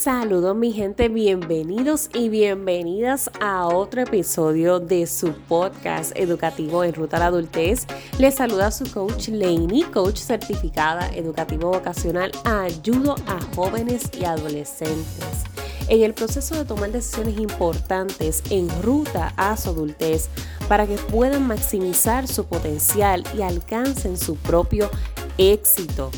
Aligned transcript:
saludos 0.00 0.56
mi 0.56 0.72
gente, 0.72 1.10
bienvenidos 1.10 2.08
y 2.14 2.30
bienvenidas 2.30 3.30
a 3.38 3.66
otro 3.68 4.00
episodio 4.00 4.80
de 4.80 5.06
su 5.06 5.34
podcast 5.34 6.12
educativo 6.16 6.84
en 6.84 6.94
ruta 6.94 7.18
a 7.18 7.20
la 7.20 7.26
adultez. 7.26 7.86
Les 8.18 8.34
saluda 8.34 8.70
su 8.70 8.90
coach 8.90 9.28
Lainey, 9.28 9.82
coach 9.82 10.16
certificada 10.16 11.06
educativo 11.14 11.70
vocacional, 11.70 12.32
ayudo 12.46 13.14
a 13.26 13.38
jóvenes 13.54 14.10
y 14.18 14.24
adolescentes 14.24 15.44
en 15.88 16.02
el 16.02 16.14
proceso 16.14 16.54
de 16.54 16.64
tomar 16.64 16.92
decisiones 16.92 17.38
importantes 17.38 18.42
en 18.48 18.70
ruta 18.82 19.34
a 19.36 19.54
su 19.58 19.68
adultez 19.68 20.30
para 20.66 20.86
que 20.86 20.96
puedan 20.96 21.46
maximizar 21.46 22.26
su 22.26 22.46
potencial 22.46 23.22
y 23.36 23.42
alcancen 23.42 24.16
su 24.16 24.36
propio 24.36 24.88
éxito. 25.36 26.10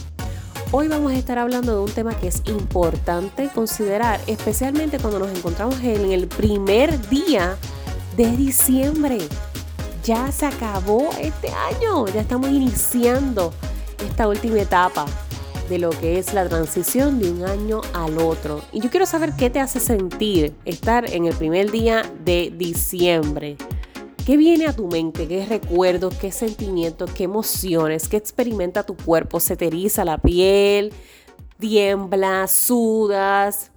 Hoy 0.75 0.89
vamos 0.89 1.13
a 1.13 1.17
estar 1.17 1.39
hablando 1.39 1.75
de 1.75 1.83
un 1.83 1.91
tema 1.91 2.19
que 2.19 2.29
es 2.29 2.41
importante 2.47 3.51
considerar, 3.55 4.19
especialmente 4.27 4.99
cuando 4.99 5.19
nos 5.19 5.29
encontramos 5.29 5.79
en 5.81 6.11
el 6.11 6.29
primer 6.29 7.11
día 7.11 7.59
de 8.17 8.35
diciembre. 8.39 9.19
Ya 10.03 10.33
se 10.33 10.47
acabó 10.47 11.11
este 11.21 11.51
año, 11.51 12.07
ya 12.07 12.23
estamos 12.23 12.49
iniciando 12.49 13.53
esta 14.03 14.27
última 14.27 14.63
etapa 14.63 15.05
de 15.69 15.79
lo 15.79 15.91
que 15.91 16.19
es 16.19 16.33
la 16.33 16.49
transición 16.49 17.21
de 17.21 17.31
un 17.31 17.45
año 17.45 17.83
al 17.93 18.17
otro. 18.17 18.63
Y 18.73 18.81
yo 18.81 18.89
quiero 18.89 19.05
saber 19.05 19.35
qué 19.37 19.51
te 19.51 19.61
hace 19.61 19.79
sentir 19.79 20.55
estar 20.65 21.05
en 21.13 21.27
el 21.27 21.35
primer 21.35 21.71
día 21.71 22.11
de 22.25 22.51
diciembre. 22.57 23.59
¿Qué 24.25 24.37
viene 24.37 24.67
a 24.67 24.73
tu 24.73 24.87
mente? 24.87 25.27
¿Qué 25.27 25.45
recuerdos? 25.45 26.15
¿Qué 26.15 26.31
sentimientos? 26.31 27.11
¿Qué 27.11 27.25
emociones? 27.25 28.09
¿Qué 28.09 28.17
experimenta 28.17 28.85
tu 28.85 28.97
cuerpo? 28.97 29.41
¿Se 29.41 29.57
te 29.57 29.67
eriza 29.67 30.05
la 30.05 30.19
piel? 30.19 30.93
¿Tiembla? 31.59 32.47
¿Sudas? 32.47 33.73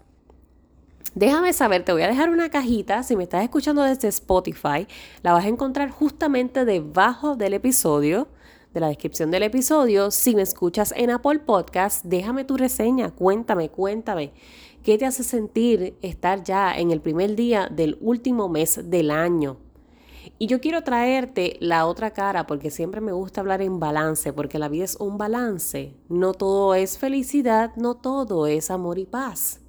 Déjame 1.16 1.52
saber, 1.52 1.84
te 1.84 1.94
voy 1.94 2.04
a 2.04 2.08
dejar 2.08 2.30
una 2.30 2.52
cajita. 2.52 3.02
Si 3.02 3.16
me 3.16 3.24
estás 3.24 3.44
escuchando 3.44 3.82
desde 3.82 4.08
Spotify, 4.10 4.88
la 5.24 5.34
vas 5.34 5.46
a 5.46 5.48
encontrar 5.48 5.90
justamente 5.90 6.64
debajo 6.64 7.36
del 7.36 7.56
episodio, 7.56 8.28
de 8.72 8.82
la 8.82 8.90
descripción 8.90 9.32
del 9.32 9.42
episodio. 9.42 10.12
Si 10.12 10.36
me 10.36 10.44
escuchas 10.44 10.94
en 10.96 11.10
Apple 11.10 11.40
Podcast, 11.40 12.06
déjame 12.06 12.46
tu 12.46 12.56
reseña. 12.56 13.10
Cuéntame, 13.10 13.70
cuéntame. 13.70 14.32
¿Qué 14.84 15.00
te 15.00 15.08
hace 15.08 15.24
sentir 15.24 15.98
estar 16.04 16.44
ya 16.44 16.78
en 16.78 16.92
el 16.92 17.02
primer 17.02 17.36
día 17.36 17.68
del 17.68 17.98
último 18.00 18.48
mes 18.48 18.80
del 18.92 19.10
año? 19.10 19.65
Y 20.38 20.48
yo 20.48 20.60
quiero 20.62 20.84
traerte 20.84 21.58
la 21.60 21.86
otra 21.86 22.12
cara 22.12 22.48
porque 22.48 22.72
siempre 22.72 23.02
me 23.02 23.12
gusta 23.12 23.42
hablar 23.42 23.62
en 23.62 23.80
balance, 23.80 24.34
porque 24.34 24.60
la 24.60 24.68
vida 24.68 24.84
es 24.84 24.96
un 24.98 25.18
balance. 25.18 25.96
No 26.10 26.34
todo 26.34 26.76
es 26.76 26.98
felicidad, 26.98 27.76
no 27.76 27.96
todo 27.96 28.48
es 28.48 28.72
amor 28.72 29.00
y 29.00 29.06
paz. 29.06 29.60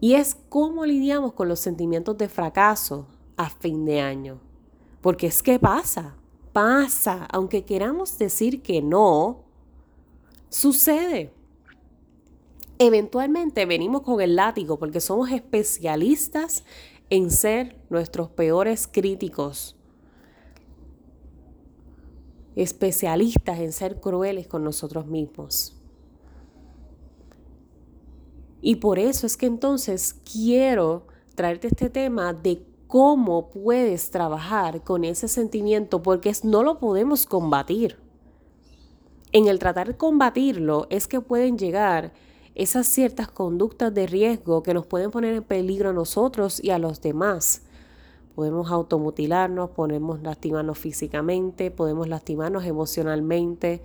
Y 0.00 0.14
es 0.14 0.36
cómo 0.48 0.84
lidiamos 0.84 1.32
con 1.32 1.48
los 1.48 1.60
sentimientos 1.60 2.16
de 2.18 2.28
fracaso 2.28 3.06
a 3.36 3.50
fin 3.50 3.84
de 3.84 4.00
año. 4.00 4.38
Porque 5.00 5.26
es 5.26 5.42
que 5.42 5.58
pasa, 5.58 6.14
pasa, 6.52 7.26
aunque 7.32 7.64
queramos 7.64 8.18
decir 8.18 8.62
que 8.62 8.82
no, 8.82 9.44
sucede. 10.48 11.32
Eventualmente 12.78 13.64
venimos 13.64 14.02
con 14.02 14.20
el 14.20 14.36
látigo 14.36 14.78
porque 14.78 15.00
somos 15.00 15.30
especialistas 15.30 16.62
en 17.10 17.30
ser 17.30 17.76
nuestros 17.88 18.28
peores 18.30 18.88
críticos, 18.90 19.76
especialistas 22.56 23.60
en 23.60 23.72
ser 23.72 24.00
crueles 24.00 24.46
con 24.48 24.64
nosotros 24.64 25.06
mismos. 25.06 25.76
Y 28.60 28.76
por 28.76 28.98
eso 28.98 29.26
es 29.26 29.36
que 29.36 29.46
entonces 29.46 30.14
quiero 30.32 31.06
traerte 31.34 31.68
este 31.68 31.90
tema 31.90 32.32
de 32.32 32.66
cómo 32.86 33.50
puedes 33.50 34.10
trabajar 34.10 34.82
con 34.82 35.04
ese 35.04 35.28
sentimiento, 35.28 36.02
porque 36.02 36.32
no 36.42 36.62
lo 36.62 36.78
podemos 36.78 37.26
combatir. 37.26 37.98
En 39.32 39.46
el 39.46 39.58
tratar 39.58 39.88
de 39.88 39.96
combatirlo 39.96 40.86
es 40.88 41.06
que 41.06 41.20
pueden 41.20 41.58
llegar 41.58 42.12
esas 42.56 42.86
ciertas 42.86 43.28
conductas 43.28 43.92
de 43.92 44.06
riesgo 44.06 44.62
que 44.62 44.72
nos 44.72 44.86
pueden 44.86 45.10
poner 45.10 45.34
en 45.34 45.42
peligro 45.42 45.90
a 45.90 45.92
nosotros 45.92 46.58
y 46.64 46.70
a 46.70 46.78
los 46.78 47.02
demás. 47.02 47.62
Podemos 48.34 48.70
automutilarnos, 48.70 49.70
podemos 49.70 50.22
lastimarnos 50.22 50.78
físicamente, 50.78 51.70
podemos 51.70 52.08
lastimarnos 52.08 52.64
emocionalmente. 52.64 53.82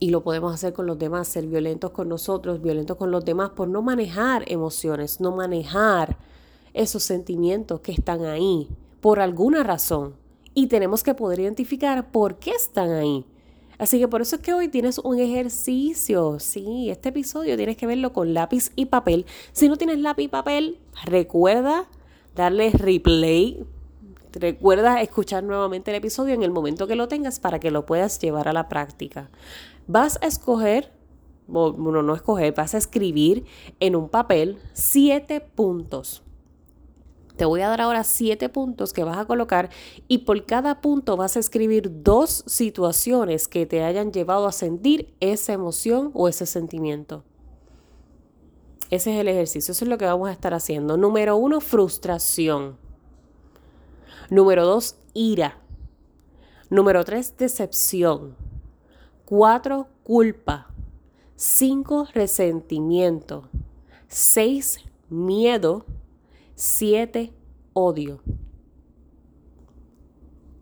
Y 0.00 0.10
lo 0.10 0.24
podemos 0.24 0.52
hacer 0.52 0.72
con 0.72 0.86
los 0.86 0.98
demás, 0.98 1.28
ser 1.28 1.46
violentos 1.46 1.92
con 1.92 2.08
nosotros, 2.08 2.60
violentos 2.60 2.96
con 2.96 3.12
los 3.12 3.24
demás 3.24 3.50
por 3.50 3.68
no 3.68 3.80
manejar 3.80 4.44
emociones, 4.50 5.20
no 5.20 5.30
manejar 5.30 6.16
esos 6.74 7.04
sentimientos 7.04 7.80
que 7.80 7.92
están 7.92 8.24
ahí 8.24 8.68
por 9.00 9.20
alguna 9.20 9.62
razón. 9.62 10.14
Y 10.54 10.66
tenemos 10.66 11.04
que 11.04 11.14
poder 11.14 11.38
identificar 11.38 12.10
por 12.10 12.40
qué 12.40 12.50
están 12.50 12.90
ahí. 12.90 13.24
Así 13.78 14.00
que 14.00 14.08
por 14.08 14.20
eso 14.20 14.36
es 14.36 14.42
que 14.42 14.52
hoy 14.52 14.68
tienes 14.68 14.98
un 14.98 15.18
ejercicio. 15.18 16.40
Sí, 16.40 16.90
este 16.90 17.10
episodio 17.10 17.56
tienes 17.56 17.76
que 17.76 17.86
verlo 17.86 18.12
con 18.12 18.34
lápiz 18.34 18.72
y 18.74 18.86
papel. 18.86 19.24
Si 19.52 19.68
no 19.68 19.76
tienes 19.76 20.00
lápiz 20.00 20.24
y 20.24 20.28
papel, 20.28 20.78
recuerda 21.04 21.88
darle 22.34 22.70
replay. 22.70 23.64
Recuerda 24.32 25.00
escuchar 25.00 25.44
nuevamente 25.44 25.90
el 25.90 25.96
episodio 25.96 26.34
en 26.34 26.42
el 26.42 26.50
momento 26.50 26.86
que 26.86 26.96
lo 26.96 27.08
tengas 27.08 27.38
para 27.38 27.60
que 27.60 27.70
lo 27.70 27.86
puedas 27.86 28.18
llevar 28.18 28.48
a 28.48 28.52
la 28.52 28.68
práctica. 28.68 29.30
Vas 29.86 30.18
a 30.22 30.26
escoger, 30.26 30.92
bueno, 31.46 32.02
no 32.02 32.14
escoger, 32.14 32.54
vas 32.54 32.74
a 32.74 32.78
escribir 32.78 33.44
en 33.80 33.96
un 33.96 34.08
papel 34.08 34.58
siete 34.74 35.40
puntos 35.40 36.22
te 37.38 37.44
voy 37.44 37.60
a 37.60 37.68
dar 37.68 37.80
ahora 37.80 38.02
siete 38.02 38.48
puntos 38.48 38.92
que 38.92 39.04
vas 39.04 39.16
a 39.16 39.24
colocar 39.24 39.70
y 40.08 40.18
por 40.18 40.44
cada 40.44 40.80
punto 40.80 41.16
vas 41.16 41.36
a 41.36 41.40
escribir 41.40 42.02
dos 42.02 42.42
situaciones 42.46 43.46
que 43.46 43.64
te 43.64 43.84
hayan 43.84 44.12
llevado 44.12 44.48
a 44.48 44.52
sentir 44.52 45.14
esa 45.20 45.52
emoción 45.52 46.10
o 46.14 46.28
ese 46.28 46.46
sentimiento. 46.46 47.22
Ese 48.90 49.14
es 49.14 49.20
el 49.20 49.28
ejercicio, 49.28 49.72
eso 49.72 49.84
es 49.84 49.88
lo 49.88 49.98
que 49.98 50.04
vamos 50.04 50.28
a 50.28 50.32
estar 50.32 50.52
haciendo. 50.52 50.96
Número 50.96 51.36
uno, 51.36 51.60
frustración. 51.60 52.76
Número 54.30 54.66
dos, 54.66 54.96
ira. 55.14 55.58
Número 56.70 57.04
tres, 57.04 57.36
decepción. 57.36 58.34
Cuatro, 59.24 59.86
culpa. 60.02 60.74
Cinco, 61.36 62.08
resentimiento. 62.14 63.48
Seis, 64.08 64.80
miedo. 65.08 65.84
7. 66.60 67.32
Odio. 67.72 68.20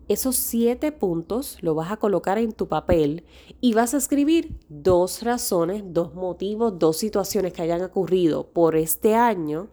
Esos 0.09 0.37
siete 0.37 0.93
puntos 0.93 1.57
lo 1.62 1.75
vas 1.75 1.91
a 1.91 1.97
colocar 1.97 2.37
en 2.37 2.53
tu 2.53 2.69
papel 2.69 3.25
y 3.62 3.73
vas 3.73 3.95
a 3.95 3.97
escribir 3.97 4.59
dos 4.69 5.23
razones, 5.23 5.83
dos 5.87 6.15
motivos, 6.15 6.79
dos 6.79 6.99
situaciones 6.99 7.55
que 7.55 7.62
hayan 7.62 7.81
ocurrido 7.81 8.47
por 8.47 8.77
este 8.77 9.15
año 9.15 9.69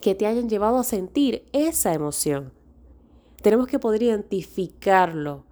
que 0.00 0.14
te 0.14 0.26
hayan 0.26 0.48
llevado 0.48 0.78
a 0.78 0.84
sentir 0.84 1.44
esa 1.52 1.92
emoción. 1.92 2.54
Tenemos 3.42 3.66
que 3.66 3.78
poder 3.78 4.04
identificarlo 4.04 5.44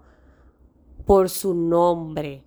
por 1.05 1.29
su 1.29 1.53
nombre. 1.53 2.43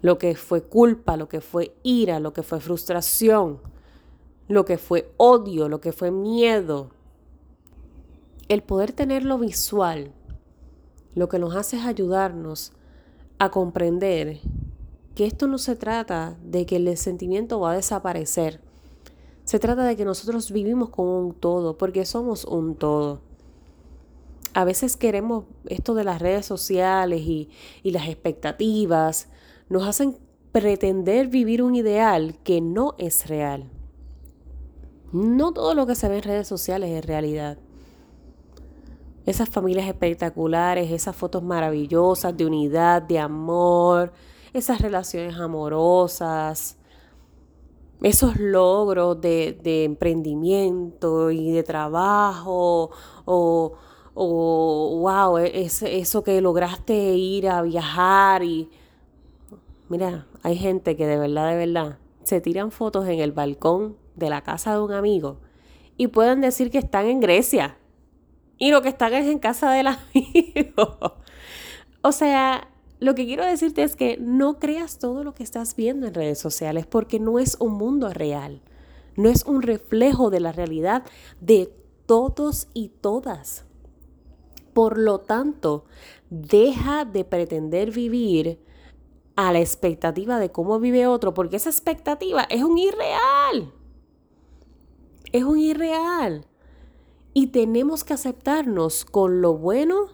Lo 0.00 0.18
que 0.18 0.34
fue 0.34 0.64
culpa, 0.64 1.16
lo 1.16 1.28
que 1.28 1.40
fue 1.40 1.76
ira, 1.84 2.18
lo 2.18 2.32
que 2.32 2.42
fue 2.42 2.58
frustración, 2.58 3.60
lo 4.48 4.64
que 4.64 4.78
fue 4.78 5.12
odio, 5.16 5.68
lo 5.68 5.80
que 5.80 5.92
fue 5.92 6.10
miedo. 6.10 6.90
El 8.48 8.62
poder 8.62 8.92
tenerlo 8.92 9.38
visual, 9.38 10.12
lo 11.14 11.28
que 11.28 11.38
nos 11.38 11.56
hace 11.56 11.76
es 11.76 11.84
ayudarnos 11.84 12.72
a 13.38 13.50
comprender 13.50 14.40
que 15.14 15.26
esto 15.26 15.46
no 15.46 15.58
se 15.58 15.76
trata 15.76 16.36
de 16.44 16.66
que 16.66 16.76
el 16.76 16.96
sentimiento 16.96 17.60
va 17.60 17.72
a 17.72 17.76
desaparecer. 17.76 18.60
Se 19.44 19.58
trata 19.58 19.84
de 19.84 19.96
que 19.96 20.04
nosotros 20.04 20.50
vivimos 20.50 20.90
como 20.90 21.18
un 21.18 21.34
todo, 21.34 21.78
porque 21.78 22.04
somos 22.04 22.44
un 22.44 22.74
todo. 22.74 23.20
A 24.54 24.64
veces 24.64 24.96
queremos 24.96 25.44
esto 25.66 25.94
de 25.94 26.04
las 26.04 26.20
redes 26.20 26.46
sociales 26.46 27.20
y, 27.22 27.50
y 27.82 27.90
las 27.90 28.08
expectativas, 28.08 29.28
nos 29.68 29.86
hacen 29.86 30.16
pretender 30.52 31.28
vivir 31.28 31.62
un 31.62 31.74
ideal 31.74 32.38
que 32.44 32.60
no 32.60 32.94
es 32.98 33.26
real. 33.26 33.70
No 35.14 35.52
todo 35.52 35.74
lo 35.74 35.86
que 35.86 35.94
se 35.94 36.08
ve 36.08 36.16
en 36.16 36.24
redes 36.24 36.48
sociales 36.48 36.90
es 36.90 37.06
realidad. 37.06 37.56
Esas 39.24 39.48
familias 39.48 39.86
espectaculares, 39.86 40.90
esas 40.90 41.14
fotos 41.14 41.40
maravillosas 41.40 42.36
de 42.36 42.44
unidad, 42.44 43.00
de 43.00 43.20
amor, 43.20 44.12
esas 44.52 44.80
relaciones 44.80 45.36
amorosas, 45.36 46.78
esos 48.02 48.36
logros 48.38 49.20
de, 49.20 49.84
emprendimiento 49.84 51.30
y 51.30 51.52
de 51.52 51.62
trabajo, 51.62 52.90
o, 53.24 53.72
o 54.14 54.98
wow, 54.98 55.36
eso 55.38 56.24
que 56.24 56.40
lograste 56.40 56.92
ir 56.92 57.48
a 57.48 57.62
viajar 57.62 58.42
y 58.42 58.68
mira, 59.88 60.26
hay 60.42 60.56
gente 60.56 60.96
que 60.96 61.06
de 61.06 61.18
verdad, 61.18 61.50
de 61.50 61.56
verdad, 61.56 61.98
se 62.24 62.40
tiran 62.40 62.72
fotos 62.72 63.06
en 63.06 63.20
el 63.20 63.30
balcón 63.30 64.02
de 64.16 64.30
la 64.30 64.42
casa 64.42 64.74
de 64.74 64.80
un 64.80 64.92
amigo 64.92 65.40
y 65.96 66.08
pueden 66.08 66.40
decir 66.40 66.70
que 66.70 66.78
están 66.78 67.06
en 67.06 67.20
Grecia 67.20 67.76
y 68.58 68.70
lo 68.70 68.82
que 68.82 68.88
están 68.88 69.14
es 69.14 69.26
en 69.26 69.38
casa 69.38 69.70
del 69.72 69.86
amigo. 69.88 71.16
o 72.02 72.12
sea, 72.12 72.68
lo 73.00 73.14
que 73.14 73.26
quiero 73.26 73.44
decirte 73.44 73.82
es 73.82 73.96
que 73.96 74.16
no 74.18 74.58
creas 74.58 74.98
todo 74.98 75.24
lo 75.24 75.34
que 75.34 75.42
estás 75.42 75.76
viendo 75.76 76.06
en 76.06 76.14
redes 76.14 76.38
sociales 76.38 76.86
porque 76.86 77.20
no 77.20 77.38
es 77.38 77.56
un 77.60 77.74
mundo 77.74 78.08
real, 78.10 78.62
no 79.16 79.28
es 79.28 79.44
un 79.44 79.62
reflejo 79.62 80.30
de 80.30 80.40
la 80.40 80.52
realidad 80.52 81.04
de 81.40 81.72
todos 82.06 82.68
y 82.72 82.88
todas. 82.88 83.64
Por 84.72 84.98
lo 84.98 85.20
tanto, 85.20 85.84
deja 86.30 87.04
de 87.04 87.24
pretender 87.24 87.90
vivir 87.90 88.58
a 89.36 89.52
la 89.52 89.60
expectativa 89.60 90.38
de 90.38 90.50
cómo 90.50 90.80
vive 90.80 91.06
otro, 91.06 91.34
porque 91.34 91.56
esa 91.56 91.70
expectativa 91.70 92.44
es 92.48 92.62
un 92.62 92.78
irreal. 92.78 93.72
Es 95.34 95.42
un 95.42 95.58
irreal. 95.58 96.46
Y 97.32 97.48
tenemos 97.48 98.04
que 98.04 98.14
aceptarnos 98.14 99.04
con 99.04 99.42
lo 99.42 99.58
bueno 99.58 100.06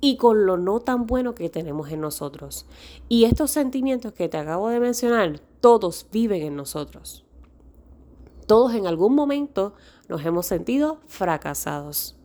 y 0.00 0.16
con 0.18 0.46
lo 0.46 0.56
no 0.56 0.78
tan 0.78 1.06
bueno 1.06 1.34
que 1.34 1.50
tenemos 1.50 1.90
en 1.90 2.00
nosotros. 2.00 2.64
Y 3.08 3.24
estos 3.24 3.50
sentimientos 3.50 4.12
que 4.12 4.28
te 4.28 4.36
acabo 4.36 4.68
de 4.68 4.78
mencionar, 4.78 5.40
todos 5.60 6.06
viven 6.12 6.42
en 6.42 6.54
nosotros. 6.54 7.24
Todos 8.46 8.72
en 8.74 8.86
algún 8.86 9.16
momento 9.16 9.74
nos 10.08 10.24
hemos 10.24 10.46
sentido 10.46 11.00
fracasados. 11.08 12.16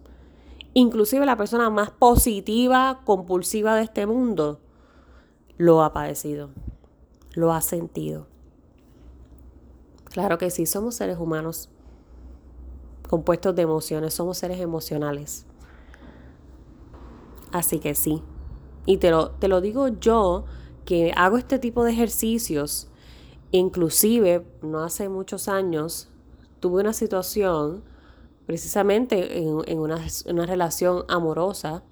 Inclusive 0.75 1.25
la 1.25 1.37
persona 1.37 1.71
más 1.71 1.89
positiva, 1.89 3.01
compulsiva 3.03 3.75
de 3.75 3.81
este 3.81 4.05
mundo, 4.05 4.59
lo 5.57 5.81
ha 5.81 5.91
padecido, 5.91 6.51
lo 7.33 7.51
ha 7.51 7.61
sentido. 7.61 8.27
Claro 10.03 10.37
que 10.37 10.51
sí, 10.51 10.67
somos 10.67 10.93
seres 10.93 11.17
humanos 11.17 11.71
compuestos 13.07 13.55
de 13.55 13.61
emociones, 13.61 14.13
somos 14.13 14.37
seres 14.37 14.59
emocionales. 14.59 15.45
Así 17.51 17.79
que 17.79 17.95
sí. 17.95 18.23
Y 18.85 18.97
te 18.97 19.11
lo, 19.11 19.31
te 19.31 19.47
lo 19.47 19.61
digo 19.61 19.87
yo, 19.87 20.45
que 20.85 21.13
hago 21.15 21.37
este 21.37 21.59
tipo 21.59 21.83
de 21.83 21.91
ejercicios. 21.91 22.89
Inclusive, 23.51 24.45
no 24.61 24.79
hace 24.79 25.09
muchos 25.09 25.47
años, 25.47 26.09
tuve 26.59 26.81
una 26.81 26.93
situación, 26.93 27.83
precisamente 28.45 29.37
en, 29.37 29.79
una, 29.79 30.45
relación 30.45 31.05
amorosa, 31.07 31.83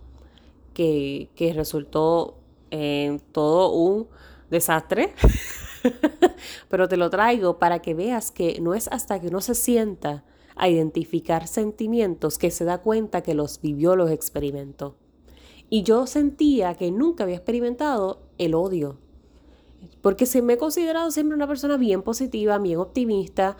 que, 0.73 1.29
que 1.35 1.53
resultó 1.53 2.39
en 2.71 3.19
todo 3.19 3.71
un 3.71 4.07
desastre. 4.49 5.13
Pero 6.69 6.87
te 6.87 6.97
lo 6.97 7.09
traigo 7.09 7.59
para 7.59 7.79
que 7.79 7.93
veas 7.93 8.31
que 8.31 8.59
no 8.61 8.73
es 8.73 8.87
hasta 8.87 9.19
que 9.19 9.27
uno 9.27 9.41
se 9.41 9.55
sienta 9.55 10.23
a 10.61 10.69
identificar 10.69 11.47
sentimientos 11.47 12.37
que 12.37 12.51
se 12.51 12.65
da 12.65 12.77
cuenta 12.77 13.23
que 13.23 13.33
los 13.33 13.59
vivió, 13.59 13.95
los 13.95 14.11
experimentó. 14.11 14.95
Y 15.71 15.81
yo 15.81 16.05
sentía 16.05 16.75
que 16.75 16.91
nunca 16.91 17.23
había 17.23 17.37
experimentado 17.37 18.19
el 18.37 18.53
odio. 18.53 18.97
Porque 20.03 20.27
se 20.27 20.43
me 20.43 20.53
he 20.53 20.57
considerado 20.57 21.09
siempre 21.09 21.35
una 21.35 21.47
persona 21.47 21.77
bien 21.77 22.03
positiva, 22.03 22.59
bien 22.59 22.77
optimista. 22.77 23.57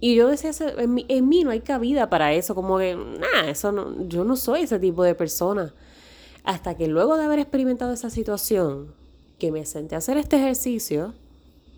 Y 0.00 0.16
yo 0.16 0.26
decía, 0.26 0.50
en 0.78 0.94
mí, 0.94 1.06
en 1.08 1.28
mí 1.28 1.44
no 1.44 1.50
hay 1.50 1.60
cabida 1.60 2.10
para 2.10 2.34
eso, 2.34 2.56
como 2.56 2.78
que, 2.78 2.96
nada, 2.96 3.48
eso 3.48 3.70
no, 3.70 4.08
yo 4.08 4.24
no 4.24 4.34
soy 4.34 4.62
ese 4.62 4.80
tipo 4.80 5.04
de 5.04 5.14
persona. 5.14 5.72
Hasta 6.42 6.76
que 6.76 6.88
luego 6.88 7.16
de 7.16 7.24
haber 7.24 7.38
experimentado 7.38 7.92
esa 7.92 8.10
situación, 8.10 8.92
que 9.38 9.52
me 9.52 9.64
senté 9.64 9.94
a 9.94 9.98
hacer 9.98 10.16
este 10.16 10.38
ejercicio, 10.38 11.14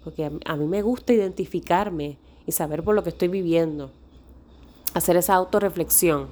porque 0.05 0.25
a, 0.25 0.57
mí 0.57 0.67
me 0.67 0.81
gusta 0.81 1.13
identificarme 1.13 2.17
y 2.47 2.53
saber 2.53 2.83
por 2.83 2.95
lo 2.95 3.03
que 3.03 3.11
estoy 3.11 3.29
viviendo, 3.29 3.91
hacer 4.99 5.17
esa 5.17 5.35
autorreflexión, 5.35 6.29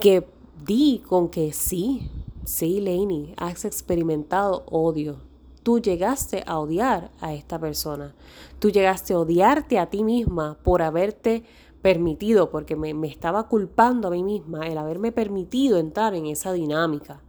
que 0.00 0.26
di 0.64 1.02
con 1.06 1.28
que 1.28 1.52
sí, 1.52 2.10
sí, 2.44 2.80
Lainey, 2.80 3.34
has 3.36 3.64
experimentado 3.64 4.64
odio. 4.66 5.18
Tú 5.62 5.78
llegaste 5.78 6.42
a 6.46 6.58
odiar 6.58 7.10
a 7.20 7.34
esta 7.34 7.58
persona. 7.58 8.14
Tú 8.58 8.70
llegaste 8.70 9.12
a 9.12 9.18
odiarte 9.18 9.78
a 9.78 9.90
ti 9.90 10.02
misma 10.02 10.56
por 10.62 10.80
haberte 10.80 11.44
permitido, 11.82 12.50
porque 12.50 12.76
me, 12.76 12.94
me 12.94 13.08
estaba 13.08 13.46
culpando 13.48 14.08
a 14.08 14.10
mí 14.10 14.22
misma 14.22 14.66
el 14.66 14.78
haberme 14.78 15.12
permitido 15.12 15.78
entrar 15.78 16.14
en 16.14 16.26
esa 16.26 16.52
dinámica 16.52 17.20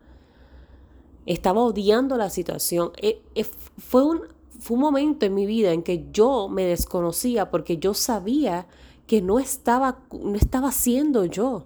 estaba 1.26 1.62
odiando 1.62 2.18
la 2.18 2.30
situación. 2.30 2.92
E, 2.98 3.22
e, 3.36 3.44
fue, 3.44 4.04
un, 4.04 4.22
fue 4.60 4.76
un 4.76 4.82
momento 4.82 5.26
en 5.26 5.34
mi 5.34 5.46
vida 5.46 5.72
en 5.72 5.84
que 5.84 6.08
yo 6.12 6.48
me 6.50 6.66
desconocía 6.66 7.50
porque 7.50 7.78
yo 7.78 7.94
sabía 7.94 8.68
que 9.12 9.22
no 9.22 9.40
estaba, 9.40 10.00
no 10.14 10.36
estaba 10.36 10.72
siendo 10.72 11.26
yo. 11.26 11.66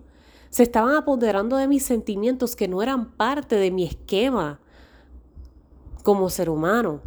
Se 0.50 0.64
estaban 0.64 0.96
apoderando 0.96 1.58
de 1.58 1.68
mis 1.68 1.86
sentimientos 1.86 2.56
que 2.56 2.68
no 2.68 2.82
eran 2.82 3.12
parte 3.12 3.56
de 3.56 3.70
mi 3.70 3.84
esquema 3.84 4.60
como 6.02 6.32
ser 6.32 6.50
humano. 6.50 7.02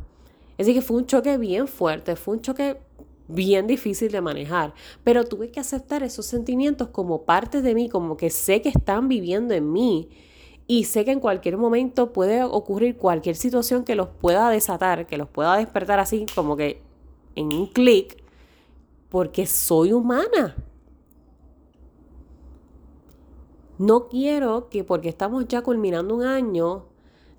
Decir, 0.56 0.74
que 0.74 0.80
fue 0.80 0.98
un 0.98 1.06
choque 1.06 1.38
bien 1.38 1.66
fuerte, 1.66 2.14
fue 2.14 2.36
un 2.36 2.40
choque 2.40 2.80
bien 3.26 3.66
difícil 3.66 4.12
de 4.12 4.20
manejar, 4.20 4.74
pero 5.02 5.24
tuve 5.24 5.50
que 5.50 5.58
aceptar 5.58 6.04
esos 6.04 6.26
sentimientos 6.26 6.86
como 6.86 7.22
parte 7.22 7.60
de 7.60 7.74
mí, 7.74 7.88
como 7.88 8.16
que 8.16 8.30
sé 8.30 8.62
que 8.62 8.68
están 8.68 9.08
viviendo 9.08 9.54
en 9.54 9.72
mí 9.72 10.08
y 10.68 10.84
sé 10.84 11.04
que 11.04 11.10
en 11.10 11.18
cualquier 11.18 11.56
momento 11.56 12.12
puede 12.12 12.44
ocurrir 12.44 12.96
cualquier 12.96 13.34
situación 13.34 13.82
que 13.82 13.96
los 13.96 14.06
pueda 14.06 14.50
desatar, 14.50 15.08
que 15.08 15.16
los 15.16 15.28
pueda 15.28 15.56
despertar 15.56 15.98
así 15.98 16.26
como 16.32 16.56
que 16.56 16.80
en 17.34 17.52
un 17.52 17.66
clic, 17.66 18.27
porque 19.08 19.46
soy 19.46 19.92
humana. 19.92 20.56
No 23.78 24.08
quiero 24.08 24.68
que 24.68 24.82
porque 24.82 25.08
estamos 25.08 25.46
ya 25.46 25.62
culminando 25.62 26.16
un 26.16 26.24
año, 26.24 26.86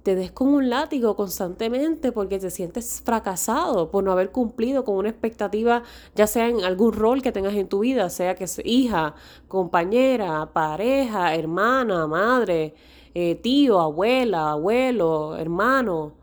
te 0.03 0.15
des 0.15 0.31
con 0.31 0.47
un 0.47 0.69
látigo 0.69 1.15
constantemente 1.15 2.13
porque 2.13 2.39
te 2.39 2.49
sientes 2.49 3.01
fracasado 3.03 3.91
por 3.91 4.03
no 4.05 4.13
haber 4.13 4.31
cumplido 4.31 4.85
con 4.85 4.95
una 4.95 5.09
expectativa, 5.09 5.83
ya 6.15 6.27
sea 6.27 6.47
en 6.47 6.63
algún 6.63 6.93
rol 6.93 7.21
que 7.21 7.33
tengas 7.33 7.53
en 7.55 7.67
tu 7.67 7.79
vida, 7.79 8.09
sea 8.09 8.35
que 8.35 8.47
sea 8.47 8.65
hija, 8.65 9.15
compañera, 9.49 10.49
pareja, 10.53 11.35
hermana, 11.35 12.07
madre, 12.07 12.73
eh, 13.13 13.35
tío, 13.35 13.81
abuela, 13.81 14.51
abuelo, 14.51 15.35
hermano. 15.35 16.13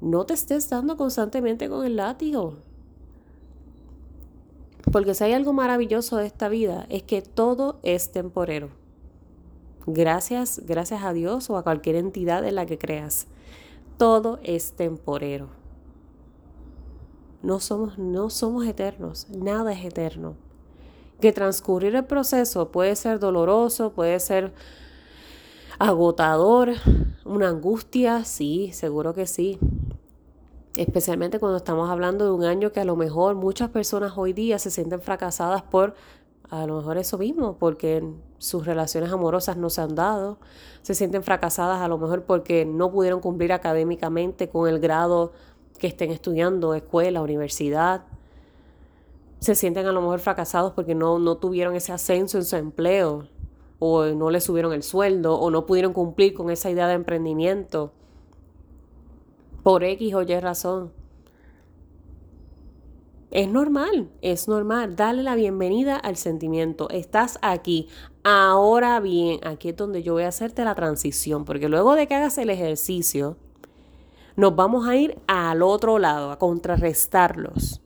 No 0.00 0.24
te 0.24 0.34
estés 0.34 0.70
dando 0.70 0.96
constantemente 0.96 1.68
con 1.68 1.84
el 1.84 1.96
látigo. 1.96 2.54
Porque 4.92 5.14
si 5.14 5.24
hay 5.24 5.32
algo 5.32 5.54
maravilloso 5.54 6.18
de 6.18 6.26
esta 6.26 6.50
vida 6.50 6.86
es 6.90 7.02
que 7.02 7.22
todo 7.22 7.80
es 7.82 8.12
temporero. 8.12 8.68
Gracias, 9.86 10.60
gracias 10.66 11.02
a 11.02 11.14
Dios 11.14 11.48
o 11.48 11.56
a 11.56 11.64
cualquier 11.64 11.96
entidad 11.96 12.46
en 12.46 12.54
la 12.54 12.66
que 12.66 12.78
creas. 12.78 13.26
Todo 13.96 14.38
es 14.42 14.72
temporero. 14.72 15.48
No 17.42 17.58
somos, 17.58 17.98
no 17.98 18.28
somos 18.28 18.66
eternos, 18.66 19.28
nada 19.30 19.72
es 19.72 19.84
eterno. 19.84 20.36
Que 21.20 21.32
transcurrir 21.32 21.96
el 21.96 22.04
proceso 22.04 22.70
puede 22.70 22.94
ser 22.94 23.18
doloroso, 23.18 23.92
puede 23.92 24.20
ser 24.20 24.52
agotador, 25.78 26.74
una 27.24 27.48
angustia, 27.48 28.24
sí, 28.24 28.70
seguro 28.72 29.14
que 29.14 29.26
sí. 29.26 29.58
Especialmente 30.76 31.38
cuando 31.38 31.58
estamos 31.58 31.90
hablando 31.90 32.24
de 32.24 32.30
un 32.30 32.44
año 32.44 32.72
que 32.72 32.80
a 32.80 32.84
lo 32.84 32.96
mejor 32.96 33.34
muchas 33.34 33.68
personas 33.68 34.14
hoy 34.16 34.32
día 34.32 34.58
se 34.58 34.70
sienten 34.70 35.02
fracasadas 35.02 35.62
por 35.62 35.94
a 36.48 36.66
lo 36.66 36.76
mejor 36.76 36.98
eso 36.98 37.18
mismo, 37.18 37.56
porque 37.58 38.02
sus 38.38 38.66
relaciones 38.66 39.10
amorosas 39.10 39.56
no 39.56 39.70
se 39.70 39.80
han 39.80 39.94
dado, 39.94 40.38
se 40.82 40.94
sienten 40.94 41.22
fracasadas 41.22 41.80
a 41.80 41.88
lo 41.88 41.96
mejor 41.96 42.24
porque 42.24 42.66
no 42.66 42.90
pudieron 42.90 43.20
cumplir 43.20 43.52
académicamente 43.52 44.48
con 44.48 44.68
el 44.68 44.78
grado 44.78 45.32
que 45.78 45.86
estén 45.86 46.10
estudiando, 46.10 46.74
escuela, 46.74 47.22
universidad. 47.22 48.04
Se 49.40 49.54
sienten 49.54 49.86
a 49.86 49.92
lo 49.92 50.00
mejor 50.02 50.20
fracasados 50.20 50.72
porque 50.72 50.94
no, 50.94 51.18
no 51.18 51.36
tuvieron 51.36 51.74
ese 51.74 51.92
ascenso 51.92 52.38
en 52.38 52.44
su 52.44 52.56
empleo, 52.56 53.28
o 53.78 54.04
no 54.06 54.30
le 54.30 54.40
subieron 54.40 54.72
el 54.72 54.84
sueldo 54.84 55.34
o 55.40 55.50
no 55.50 55.66
pudieron 55.66 55.92
cumplir 55.92 56.34
con 56.34 56.50
esa 56.50 56.70
idea 56.70 56.86
de 56.86 56.94
emprendimiento 56.94 57.92
por 59.62 59.84
X 59.84 60.14
o 60.14 60.22
Y 60.22 60.40
razón. 60.40 60.92
Es 63.30 63.48
normal, 63.48 64.10
es 64.20 64.46
normal. 64.46 64.94
Dale 64.94 65.22
la 65.22 65.34
bienvenida 65.34 65.96
al 65.96 66.16
sentimiento. 66.16 66.90
Estás 66.90 67.38
aquí. 67.40 67.88
Ahora 68.24 69.00
bien, 69.00 69.40
aquí 69.46 69.70
es 69.70 69.76
donde 69.76 70.02
yo 70.02 70.12
voy 70.12 70.24
a 70.24 70.28
hacerte 70.28 70.64
la 70.64 70.74
transición, 70.74 71.46
porque 71.46 71.70
luego 71.70 71.94
de 71.94 72.06
que 72.06 72.14
hagas 72.14 72.36
el 72.36 72.50
ejercicio, 72.50 73.38
nos 74.36 74.54
vamos 74.54 74.86
a 74.86 74.96
ir 74.96 75.18
al 75.26 75.62
otro 75.62 75.98
lado, 75.98 76.30
a 76.30 76.38
contrarrestarlos. 76.38 77.80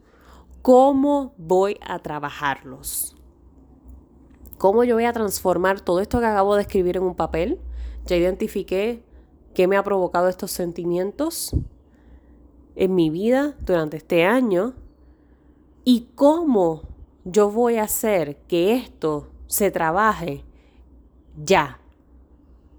¿Cómo 0.62 1.33
voy 1.37 1.78
a 1.80 2.00
trabajarlos? 2.00 3.14
¿Cómo 4.59 4.83
yo 4.83 4.97
voy 4.97 5.04
a 5.04 5.12
transformar 5.12 5.80
todo 5.80 6.00
esto 6.00 6.18
que 6.18 6.26
acabo 6.26 6.56
de 6.56 6.62
escribir 6.62 6.97
en 6.97 7.04
un 7.04 7.14
papel? 7.14 7.61
Ya 8.06 8.16
identifiqué 8.16 9.04
qué 9.56 9.66
me 9.66 9.78
ha 9.78 9.82
provocado 9.82 10.28
estos 10.28 10.50
sentimientos. 10.50 11.56
en 12.78 12.94
mi 12.94 13.08
vida 13.08 13.56
durante 13.62 13.96
este 13.96 14.26
año 14.26 14.75
y 15.82 16.08
cómo 16.14 16.82
yo 17.25 17.50
voy 17.50 17.76
a 17.76 17.84
hacer 17.84 18.36
que 18.48 18.75
esto 18.75 19.30
se 19.46 19.70
trabaje 19.70 20.44
ya. 21.42 21.80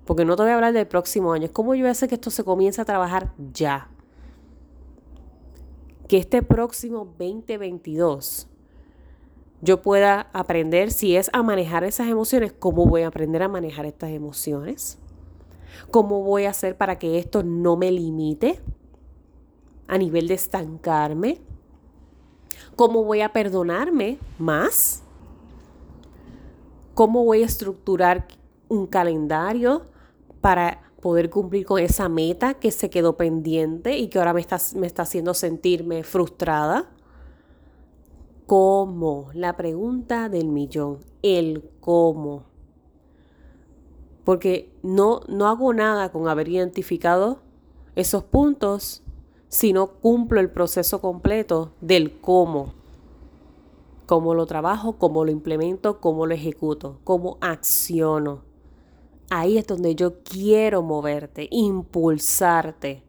Porque 0.05 0.24
no 0.24 0.36
te 0.36 0.43
voy 0.43 0.51
a 0.51 0.55
hablar 0.55 0.74
del 0.74 0.86
próximo 0.86 1.34
año. 1.34 1.50
¿Cómo 1.51 1.74
yo 1.74 1.81
voy 1.81 1.88
a 1.88 1.93
hacer 1.93 2.10
que 2.10 2.13
esto 2.13 2.29
se 2.29 2.43
comience 2.43 2.79
a 2.79 2.86
trabajar 2.86 3.34
ya? 3.51 3.89
Que 6.07 6.17
este 6.19 6.43
próximo 6.43 7.05
2022 7.17 8.48
yo 9.62 9.81
pueda 9.81 10.29
aprender, 10.31 10.91
si 10.91 11.17
es 11.17 11.31
a 11.34 11.41
manejar 11.41 11.84
esas 11.84 12.07
emociones, 12.07 12.53
cómo 12.53 12.86
voy 12.86 13.01
a 13.01 13.07
aprender 13.07 13.41
a 13.41 13.48
manejar 13.48 13.88
estas 13.88 14.12
emociones. 14.12 15.00
¿Cómo 15.91 16.24
voy 16.24 16.46
a 16.46 16.51
hacer 16.51 16.77
para 16.77 17.00
que 17.00 17.17
esto 17.17 17.43
no 17.43 17.77
me 17.77 17.91
limite 17.91 18.62
a 19.88 19.98
nivel 19.98 20.27
de 20.27 20.34
estancarme? 20.34 21.39
¿Cómo 22.75 23.03
voy 23.03 23.22
a 23.22 23.34
perdonarme 23.34 24.19
más? 24.38 25.03
¿Cómo 26.93 27.24
voy 27.24 27.43
a 27.43 27.46
estructurar 27.46 28.27
un 28.69 28.88
calendario 28.88 29.86
para 30.41 30.91
poder 31.01 31.29
cumplir 31.29 31.65
con 31.65 31.79
esa 31.79 32.10
meta 32.10 32.55
que 32.55 32.72
se 32.72 32.89
quedó 32.89 33.17
pendiente 33.17 33.98
y 33.98 34.07
que 34.07 34.19
ahora 34.19 34.34
me 34.34 34.41
está, 34.41 34.57
me 34.75 34.88
está 34.88 35.03
haciendo 35.03 35.34
sentirme 35.34 36.03
frustrada? 36.03 36.89
¿Cómo? 38.48 39.29
La 39.34 39.55
pregunta 39.57 40.29
del 40.29 40.48
millón, 40.48 41.00
el 41.22 41.69
cómo. 41.79 42.47
Porque 44.27 44.77
no, 44.84 45.22
no 45.29 45.48
hago 45.48 45.74
nada 45.74 46.12
con 46.12 46.27
haber 46.27 46.50
identificado 46.50 47.39
esos 47.96 48.25
puntos 48.25 49.01
si 49.48 49.72
no 49.72 49.88
cumplo 49.88 50.41
el 50.41 50.51
proceso 50.51 51.00
completo 51.00 51.72
del 51.79 52.19
cómo. 52.19 52.74
Cómo 54.05 54.34
lo 54.34 54.46
trabajo, 54.46 54.98
cómo 54.98 55.24
lo 55.24 55.31
implemento, 55.31 56.01
cómo 56.01 56.25
lo 56.25 56.34
ejecuto, 56.34 57.00
cómo 57.05 57.38
acciono. 57.39 58.43
Ahí 59.29 59.57
es 59.57 59.65
donde 59.65 59.96
yo 59.96 60.22
quiero 60.24 60.81
moverte, 60.81 61.48
impulsarte. 61.50 63.05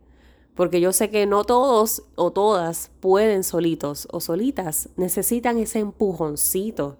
Porque 0.54 0.80
yo 0.80 0.92
sé 0.92 1.10
que 1.10 1.26
no 1.26 1.42
todos 1.42 2.04
o 2.14 2.30
todas 2.30 2.92
pueden 3.00 3.42
solitos 3.42 4.06
o 4.12 4.20
solitas, 4.20 4.90
necesitan 4.94 5.58
ese 5.58 5.80
empujoncito. 5.80 6.96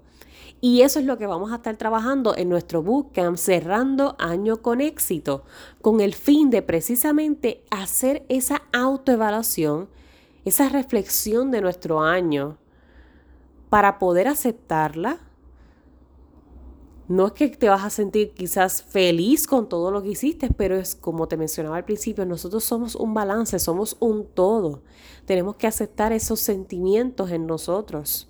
Y 0.61 0.83
eso 0.83 0.99
es 0.99 1.07
lo 1.07 1.19
que 1.19 1.27
vamos 1.27 1.53
a 1.53 1.57
estar 1.57 1.77
trabajando 1.77 2.37
en 2.37 2.49
nuestro 2.49 2.83
bootcamp 2.83 3.37
cerrando 3.37 4.17
año 4.19 4.61
con 4.61 4.81
éxito, 4.81 5.45
con 5.81 6.01
el 6.01 6.15
fin 6.15 6.51
de 6.51 6.63
precisamente 6.63 7.63
hacer 7.71 8.25
esa 8.29 8.63
autoevaluación, 8.73 9.89
esa 10.45 10.69
reflexión 10.69 11.51
de 11.51 11.61
nuestro 11.61 12.01
año 12.01 12.59
para 13.69 13.99
poder 13.99 14.27
aceptarla, 14.27 15.21
no 17.09 17.27
es 17.27 17.33
que 17.33 17.49
te 17.49 17.71
vas 17.71 17.85
a 17.85 17.91
sentir 17.91 18.33
quizás 18.35 18.83
feliz 18.83 19.47
con 19.47 19.69
todo 19.69 19.91
lo 19.91 20.03
que 20.03 20.11
hiciste, 20.11 20.51
pero 20.55 20.77
es 20.77 20.95
como 20.95 21.27
te 21.27 21.39
mencionaba 21.39 21.77
al 21.77 21.85
principio, 21.85 22.27
nosotros 22.27 22.65
somos 22.65 22.95
un 22.95 23.15
balance, 23.15 23.59
somos 23.59 23.97
un 23.99 24.27
todo. 24.27 24.83
Tenemos 25.25 25.57
que 25.57 25.67
aceptar 25.67 26.13
esos 26.13 26.41
sentimientos 26.41 27.31
en 27.31 27.47
nosotros. 27.47 28.28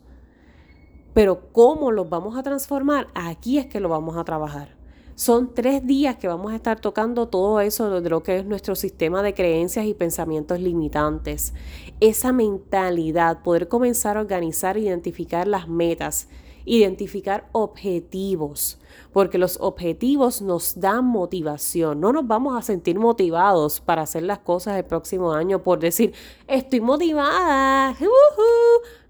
Pero 1.14 1.52
cómo 1.52 1.90
los 1.90 2.08
vamos 2.08 2.36
a 2.36 2.42
transformar, 2.42 3.08
aquí 3.14 3.58
es 3.58 3.66
que 3.66 3.80
lo 3.80 3.88
vamos 3.88 4.16
a 4.16 4.24
trabajar. 4.24 4.76
Son 5.14 5.52
tres 5.52 5.84
días 5.84 6.16
que 6.16 6.28
vamos 6.28 6.52
a 6.52 6.56
estar 6.56 6.80
tocando 6.80 7.26
todo 7.26 7.60
eso 7.60 8.00
de 8.00 8.08
lo 8.08 8.22
que 8.22 8.38
es 8.38 8.46
nuestro 8.46 8.76
sistema 8.76 9.20
de 9.20 9.34
creencias 9.34 9.84
y 9.86 9.94
pensamientos 9.94 10.60
limitantes. 10.60 11.54
Esa 11.98 12.32
mentalidad, 12.32 13.42
poder 13.42 13.66
comenzar 13.66 14.16
a 14.16 14.20
organizar 14.20 14.76
e 14.76 14.82
identificar 14.82 15.48
las 15.48 15.66
metas 15.66 16.28
identificar 16.68 17.48
objetivos, 17.52 18.78
porque 19.12 19.38
los 19.38 19.58
objetivos 19.60 20.42
nos 20.42 20.78
dan 20.78 21.04
motivación. 21.06 22.00
No 22.00 22.12
nos 22.12 22.26
vamos 22.26 22.56
a 22.56 22.62
sentir 22.62 22.98
motivados 22.98 23.80
para 23.80 24.02
hacer 24.02 24.22
las 24.22 24.40
cosas 24.40 24.76
el 24.76 24.84
próximo 24.84 25.32
año 25.32 25.62
por 25.62 25.78
decir, 25.78 26.12
estoy 26.46 26.80
motivada. 26.80 27.96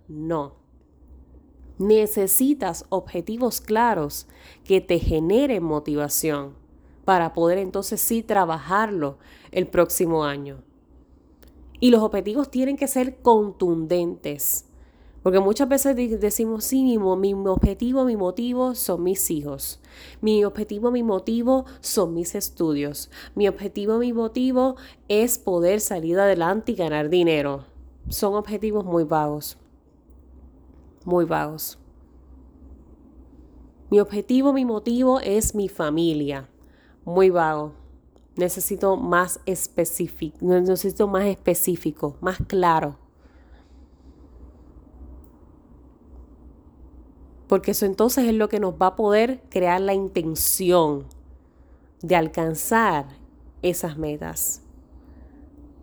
No. 0.08 0.57
Necesitas 1.78 2.84
objetivos 2.88 3.60
claros 3.60 4.26
que 4.64 4.80
te 4.80 4.98
generen 4.98 5.62
motivación 5.62 6.54
para 7.04 7.32
poder 7.32 7.58
entonces 7.58 8.00
sí 8.00 8.22
trabajarlo 8.22 9.18
el 9.50 9.66
próximo 9.66 10.24
año. 10.24 10.62
Y 11.80 11.90
los 11.90 12.02
objetivos 12.02 12.50
tienen 12.50 12.76
que 12.76 12.88
ser 12.88 13.22
contundentes. 13.22 14.66
Porque 15.22 15.40
muchas 15.40 15.68
veces 15.68 15.96
decimos, 16.20 16.64
sí, 16.64 16.82
mi, 16.82 16.98
mi, 16.98 17.48
objetivo, 17.48 18.04
mi 18.04 18.16
motivo 18.16 18.74
son 18.74 19.02
mis 19.02 19.30
hijos. 19.30 19.80
Mi 20.20 20.44
objetivo, 20.44 20.90
mi 20.90 21.02
motivo 21.02 21.64
son 21.80 22.14
mis 22.14 22.34
estudios. 22.34 23.10
Mi 23.34 23.48
objetivo, 23.48 23.98
mi 23.98 24.12
motivo 24.12 24.76
es 25.08 25.38
poder 25.38 25.80
salir 25.80 26.18
adelante 26.18 26.72
y 26.72 26.76
ganar 26.76 27.08
dinero. 27.08 27.64
Son 28.08 28.34
objetivos 28.34 28.84
muy 28.84 29.04
vagos. 29.04 29.58
Muy 31.04 31.24
vagos. 31.24 31.78
Mi 33.90 34.00
objetivo, 34.00 34.52
mi 34.52 34.64
motivo 34.64 35.20
es 35.20 35.54
mi 35.54 35.68
familia. 35.68 36.48
Muy 37.04 37.30
vago. 37.30 37.72
Necesito 38.36 38.96
más 38.96 39.40
específico, 39.46 40.38
necesito 40.40 41.08
más 41.08 41.24
específico, 41.24 42.16
más 42.20 42.38
claro. 42.46 42.96
porque 47.48 47.70
eso 47.70 47.86
entonces 47.86 48.26
es 48.26 48.34
lo 48.34 48.48
que 48.48 48.60
nos 48.60 48.74
va 48.74 48.88
a 48.88 48.96
poder 48.96 49.40
crear 49.48 49.80
la 49.80 49.94
intención 49.94 51.06
de 52.02 52.14
alcanzar 52.14 53.06
esas 53.62 53.96
metas. 53.96 54.62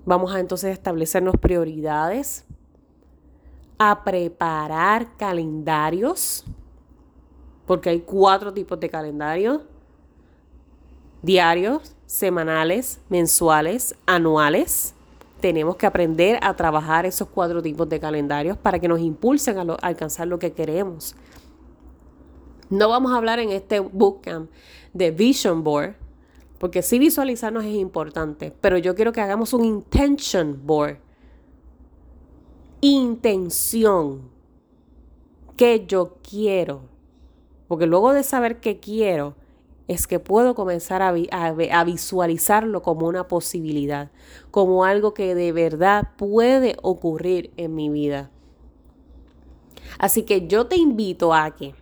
Vamos 0.05 0.33
a 0.33 0.39
entonces 0.39 0.71
establecernos 0.71 1.35
prioridades, 1.37 2.44
a 3.77 4.03
preparar 4.03 5.15
calendarios, 5.17 6.43
porque 7.65 7.89
hay 7.89 8.01
cuatro 8.01 8.53
tipos 8.53 8.79
de 8.79 8.89
calendarios, 8.89 9.61
diarios, 11.21 11.95
semanales, 12.05 12.99
mensuales, 13.09 13.95
anuales. 14.05 14.93
Tenemos 15.41 15.75
que 15.75 15.85
aprender 15.85 16.39
a 16.41 16.53
trabajar 16.55 17.05
esos 17.05 17.27
cuatro 17.27 17.61
tipos 17.61 17.89
de 17.89 17.99
calendarios 17.99 18.57
para 18.57 18.79
que 18.79 18.87
nos 18.87 18.99
impulsen 18.99 19.57
a, 19.57 19.73
alcanzar 19.81 20.27
lo 20.27 20.39
que 20.39 20.53
queremos. 20.53 21.15
No 22.69 22.89
vamos 22.89 23.11
a 23.11 23.17
hablar 23.17 23.39
en 23.39 23.51
este 23.51 23.79
bootcamp 23.79 24.49
de 24.93 25.11
Vision 25.11 25.63
Board, 25.63 25.95
porque 26.57 26.81
sí 26.81 26.97
visualizarnos 26.97 27.65
es 27.65 27.75
importante, 27.75 28.53
pero 28.61 28.77
yo 28.77 28.95
quiero 28.95 29.11
que 29.11 29.21
hagamos 29.21 29.53
un 29.53 29.65
intention 29.65 30.59
board. 30.65 30.97
Intención. 32.81 34.29
Que 35.55 35.85
yo 35.85 36.17
quiero. 36.21 36.81
Porque 37.67 37.87
luego 37.87 38.13
de 38.13 38.23
saber 38.23 38.59
qué 38.59 38.79
quiero, 38.79 39.35
es 39.87 40.07
que 40.07 40.19
puedo 40.19 40.55
comenzar 40.55 41.01
a, 41.01 41.13
a, 41.31 41.83
visualizarlo 41.83 42.81
como 42.81 43.07
una 43.07 43.27
posibilidad, 43.27 44.11
como 44.51 44.83
algo 44.83 45.13
que 45.13 45.35
de 45.35 45.51
verdad 45.51 46.09
puede 46.17 46.75
ocurrir 46.81 47.51
en 47.57 47.75
mi 47.75 47.89
vida. 47.89 48.31
Así 49.99 50.23
que 50.23 50.47
yo 50.47 50.65
te 50.67 50.77
invito 50.77 51.33
a 51.33 51.55
que 51.55 51.75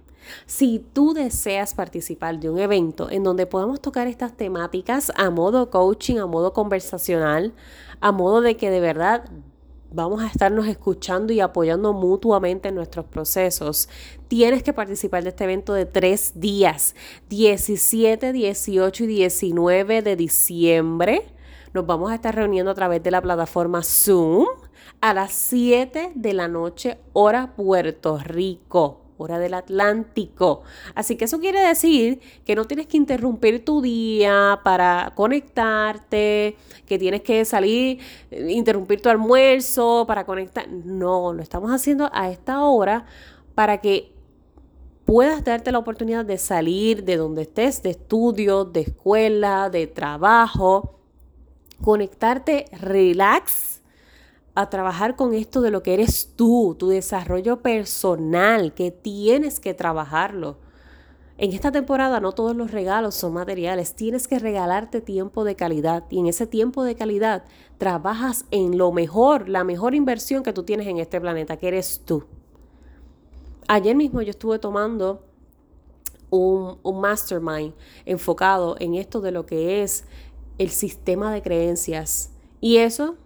si 0.46 0.80
tú 0.80 1.14
deseas 1.14 1.74
participar 1.74 2.40
de 2.40 2.50
un 2.50 2.60
evento 2.60 3.10
en 3.10 3.24
donde 3.24 3.46
podamos 3.46 3.82
tocar 3.82 4.08
estas 4.08 4.36
temáticas 4.36 5.12
a 5.16 5.30
modo 5.30 5.70
coaching, 5.70 6.18
a 6.18 6.26
modo 6.26 6.54
conversacional, 6.54 7.54
a 8.00 8.12
modo 8.12 8.42
de 8.42 8.56
que 8.58 8.70
de 8.70 8.80
verdad 8.80 9.26
vamos 9.94 10.24
a 10.24 10.28
estarnos 10.28 10.68
escuchando 10.68 11.32
y 11.32 11.40
apoyando 11.40 11.94
mutuamente 11.94 12.70
en 12.70 12.76
nuestros 12.76 13.06
procesos. 13.06 13.88
Tienes 14.28 14.64
que 14.64 14.74
participar 14.74 15.24
de 15.24 15.30
este 15.30 15.44
evento 15.44 15.74
de 15.74 15.86
tres 15.86 16.34
días, 16.36 16.96
17, 17.30 18.34
18 18.34 19.04
y 19.04 19.08
19 19.08 20.02
de 20.02 20.16
diciembre. 20.16 21.28
Nos 21.74 21.86
vamos 21.86 22.12
a 22.12 22.16
estar 22.16 22.36
reuniendo 22.36 22.72
a 22.72 22.76
través 22.76 23.04
de 23.04 23.12
la 23.12 23.22
plataforma 23.22 23.84
Zoom 23.84 24.48
a 25.00 25.14
las 25.14 25.32
7 25.34 26.12
de 26.16 26.34
la 26.34 26.48
noche, 26.48 26.98
hora 27.14 27.56
Puerto 27.56 28.18
Rico 28.18 29.03
hora 29.18 29.40
del 29.40 29.54
Atlántico. 29.54 30.64
Así 30.96 31.16
que 31.16 31.26
eso 31.26 31.40
quiere 31.40 31.60
decir 31.60 32.20
que 32.46 32.56
no 32.56 32.66
tienes 32.66 32.88
que 32.88 32.98
interrumpir 32.98 33.64
tu 33.64 33.82
día 33.82 34.60
para 34.64 35.14
conectarte, 35.16 36.56
que 36.86 37.00
tienes 37.00 37.22
que 37.22 37.46
salir, 37.46 38.00
eh, 38.32 38.52
interrumpir 38.52 39.02
tu 39.02 39.10
almuerzo 39.10 40.06
para 40.08 40.26
conectar. 40.26 40.68
No, 40.70 41.34
lo 41.34 41.42
estamos 41.42 41.72
haciendo 41.72 42.10
a 42.14 42.30
esta 42.30 42.64
hora 42.64 43.06
para 43.56 43.80
que 43.80 44.12
puedas 45.06 45.44
darte 45.44 45.72
la 45.72 45.80
oportunidad 45.80 46.26
de 46.26 46.38
salir 46.38 47.04
de 47.04 47.18
donde 47.18 47.44
estés, 47.44 47.84
de 47.84 47.92
estudio, 47.92 48.66
de 48.66 48.82
escuela, 48.82 49.70
de 49.70 49.88
trabajo, 49.88 51.00
conectarte 51.82 52.66
relax 52.72 53.83
a 54.56 54.70
trabajar 54.70 55.16
con 55.16 55.34
esto 55.34 55.62
de 55.62 55.72
lo 55.72 55.82
que 55.82 55.94
eres 55.94 56.34
tú, 56.36 56.76
tu 56.78 56.90
desarrollo 56.90 57.62
personal, 57.62 58.74
que 58.74 58.92
tienes 58.92 59.60
que 59.60 59.74
trabajarlo. 59.74 60.58
En 61.40 61.52
esta 61.52 61.72
temporada 61.72 62.20
no 62.20 62.34
todos 62.34 62.56
los 62.56 62.70
regalos 62.70 63.16
son 63.16 63.34
materiales, 63.34 63.96
tienes 63.96 64.28
que 64.28 64.38
regalarte 64.38 65.02
tiempo 65.02 65.44
de 65.44 65.56
calidad 65.56 66.04
y 66.12 66.20
en 66.20 66.28
ese 66.28 66.46
tiempo 66.46 66.84
de 66.84 66.96
calidad 66.96 67.44
trabajas 67.80 68.46
en 68.52 68.78
lo 68.78 68.92
mejor, 68.92 69.50
la 69.50 69.64
mejor 69.64 69.96
inversión 69.96 70.44
que 70.44 70.54
tú 70.54 70.64
tienes 70.64 70.86
en 70.86 71.00
este 71.00 71.20
planeta, 71.20 71.58
que 71.58 71.70
eres 71.70 72.02
tú. 72.06 72.24
Ayer 73.68 73.96
mismo 73.96 74.22
yo 74.22 74.30
estuve 74.30 74.60
tomando 74.60 75.26
un, 76.30 76.78
un 76.84 77.02
mastermind 77.02 77.74
enfocado 78.06 78.76
en 78.80 78.94
esto 78.94 79.20
de 79.20 79.32
lo 79.32 79.48
que 79.48 79.82
es 79.82 80.06
el 80.60 80.70
sistema 80.70 81.34
de 81.34 81.42
creencias. 81.42 82.30
Y 82.62 82.78
eso 82.78 83.18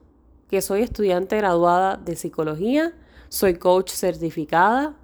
que 0.50 0.62
soy 0.62 0.82
estudiante 0.82 1.38
graduada 1.38 1.98
de 1.98 2.16
psicología, 2.16 2.94
soy 3.30 3.56
coach 3.56 3.92
certificada 3.92 4.96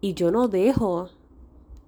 y 0.00 0.14
yo 0.14 0.30
no 0.30 0.48
dejo 0.48 1.08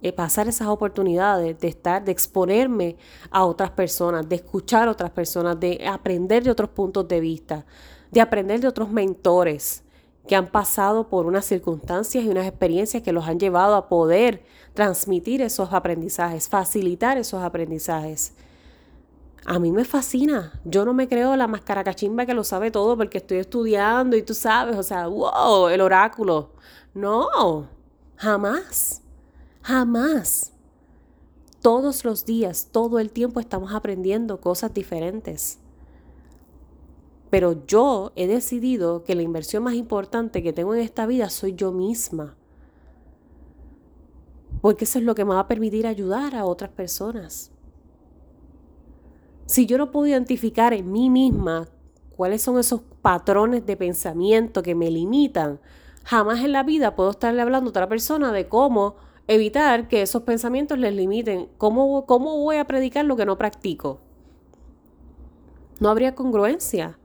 eh, 0.01 0.11
pasar 0.11 0.47
esas 0.47 0.67
oportunidades 0.67 1.59
de 1.59 1.67
estar, 1.67 2.03
de 2.03 2.11
exponerme 2.11 2.95
a 3.31 3.45
otras 3.45 3.71
personas, 3.71 4.27
de 4.27 4.35
escuchar 4.35 4.87
a 4.87 4.91
otras 4.91 5.11
personas, 5.11 5.59
de 5.59 5.85
aprender 5.87 6.43
de 6.43 6.51
otros 6.51 6.69
puntos 6.69 7.07
de 7.07 7.19
vista, 7.19 7.65
de 8.11 8.21
aprender 8.21 8.59
de 8.59 8.67
otros 8.67 8.89
mentores 8.89 9.83
que 10.27 10.35
han 10.35 10.47
pasado 10.47 11.07
por 11.07 11.25
unas 11.25 11.45
circunstancias 11.45 12.23
y 12.23 12.29
unas 12.29 12.47
experiencias 12.47 13.03
que 13.03 13.11
los 13.11 13.27
han 13.27 13.39
llevado 13.39 13.75
a 13.75 13.87
poder 13.89 14.43
transmitir 14.73 15.41
esos 15.41 15.71
aprendizajes, 15.71 16.49
facilitar 16.49 17.17
esos 17.17 17.43
aprendizajes. 17.43 18.33
A 19.45 19.59
mí 19.59 19.71
me 19.71 19.85
fascina. 19.85 20.59
Yo 20.65 20.85
no 20.85 20.93
me 20.93 21.07
creo 21.07 21.35
la 21.35 21.47
máscara 21.47 21.83
cachimba 21.83 22.25
que 22.25 22.33
lo 22.33 22.43
sabe 22.43 22.71
todo 22.71 22.97
porque 22.97 23.19
estoy 23.19 23.37
estudiando 23.37 24.17
y 24.17 24.23
tú 24.23 24.33
sabes, 24.33 24.75
o 24.75 24.83
sea, 24.83 25.07
wow, 25.07 25.67
el 25.67 25.81
oráculo. 25.81 26.49
No, 26.95 27.69
jamás, 28.15 29.03
jamás. 29.61 30.51
Todos 31.61 32.03
los 32.05 32.25
días, 32.25 32.69
todo 32.71 32.99
el 32.99 33.11
tiempo 33.11 33.39
estamos 33.39 33.73
aprendiendo 33.73 34.41
cosas 34.41 34.73
diferentes. 34.73 35.59
Pero 37.29 37.65
yo 37.67 38.13
he 38.15 38.27
decidido 38.27 39.03
que 39.03 39.13
la 39.13 39.21
inversión 39.21 39.63
más 39.63 39.75
importante 39.75 40.41
que 40.41 40.53
tengo 40.53 40.73
en 40.73 40.81
esta 40.81 41.05
vida 41.05 41.29
soy 41.29 41.53
yo 41.53 41.71
misma. 41.71 42.35
Porque 44.61 44.85
eso 44.85 44.97
es 44.97 45.05
lo 45.05 45.13
que 45.13 45.25
me 45.25 45.35
va 45.35 45.41
a 45.41 45.47
permitir 45.47 45.85
ayudar 45.85 46.35
a 46.35 46.45
otras 46.45 46.71
personas. 46.71 47.51
Si 49.45 49.67
yo 49.67 49.77
no 49.77 49.91
puedo 49.91 50.07
identificar 50.07 50.73
en 50.73 50.91
mí 50.91 51.09
misma 51.09 51.67
cuáles 52.15 52.41
son 52.41 52.59
esos 52.59 52.81
patrones 53.01 53.65
de 53.65 53.77
pensamiento 53.77 54.63
que 54.63 54.73
me 54.73 54.89
limitan, 54.89 55.59
jamás 56.03 56.43
en 56.43 56.51
la 56.51 56.63
vida 56.63 56.95
puedo 56.95 57.11
estarle 57.11 57.41
hablando 57.41 57.69
a 57.69 57.71
otra 57.71 57.87
persona 57.87 58.31
de 58.31 58.47
cómo 58.47 58.95
evitar 59.27 59.87
que 59.87 60.01
esos 60.01 60.23
pensamientos 60.23 60.79
les 60.79 60.95
limiten. 60.95 61.49
¿Cómo, 61.57 62.05
cómo 62.05 62.37
voy 62.39 62.57
a 62.57 62.65
predicar 62.65 63.05
lo 63.05 63.15
que 63.15 63.25
no 63.25 63.37
practico? 63.37 63.99
No 65.79 65.89
habría 65.89 66.15
congruencia 66.15 66.97